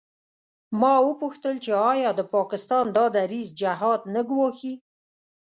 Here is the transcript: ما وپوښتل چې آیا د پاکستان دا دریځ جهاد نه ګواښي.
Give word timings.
ما 0.79 0.93
وپوښتل 1.07 1.55
چې 1.65 1.71
آیا 1.91 2.09
د 2.15 2.21
پاکستان 2.35 2.85
دا 2.97 3.05
دریځ 3.17 3.47
جهاد 3.61 4.01
نه 4.13 4.21
ګواښي. 4.29 4.73